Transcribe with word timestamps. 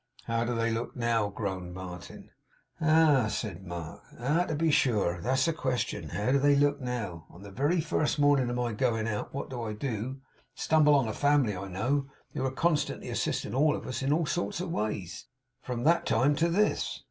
'How 0.23 0.45
do 0.45 0.55
they 0.55 0.71
look 0.71 0.95
now?' 0.95 1.29
groaned 1.29 1.75
Martin. 1.75 2.31
'Ah!' 2.81 3.27
said 3.27 3.63
Mark, 3.67 4.01
'Ah, 4.19 4.45
to 4.45 4.55
be 4.55 4.71
sure. 4.71 5.21
That's 5.21 5.45
the 5.45 5.53
question. 5.53 6.09
How 6.09 6.31
do 6.31 6.39
they 6.39 6.55
look 6.55 6.81
now? 6.81 7.27
On 7.29 7.43
the 7.43 7.51
very 7.51 7.79
first 7.81 8.17
morning 8.17 8.49
of 8.49 8.55
my 8.55 8.73
going 8.73 9.07
out, 9.07 9.31
what 9.31 9.51
do 9.51 9.61
I 9.61 9.73
do? 9.73 10.19
Stumble 10.55 10.95
on 10.95 11.07
a 11.07 11.13
family 11.13 11.55
I 11.55 11.67
know, 11.67 12.07
who 12.33 12.43
are 12.43 12.49
constantly 12.51 13.09
assisting 13.09 13.53
of 13.53 13.85
us 13.85 14.01
in 14.01 14.11
all 14.11 14.25
sorts 14.25 14.59
of 14.59 14.71
ways, 14.71 15.27
from 15.61 15.83
that 15.83 16.07
time 16.07 16.35
to 16.37 16.49
this! 16.49 16.99